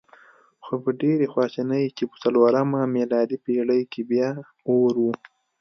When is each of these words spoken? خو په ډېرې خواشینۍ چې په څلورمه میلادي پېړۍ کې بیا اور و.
خو 0.63 0.73
په 0.83 0.91
ډېرې 1.01 1.25
خواشینۍ 1.33 1.85
چې 1.97 2.03
په 2.09 2.15
څلورمه 2.23 2.81
میلادي 2.95 3.37
پېړۍ 3.45 3.81
کې 3.91 4.01
بیا 4.09 4.29
اور 4.73 4.93
و. 5.03 5.05